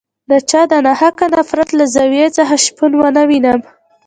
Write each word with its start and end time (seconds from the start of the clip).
د 0.29 0.31
چا 0.49 0.61
د 0.71 0.73
ناحقه 0.87 1.25
نفرت 1.35 1.69
له 1.77 1.85
زاویې 1.95 2.27
څخه 2.37 2.55
شپون 2.65 2.91
ونه 2.97 3.21
وینم. 3.29 3.59